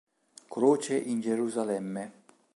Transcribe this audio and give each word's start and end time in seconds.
Croce 0.49 0.97
in 1.11 1.19
Gerusalemme. 1.21 2.11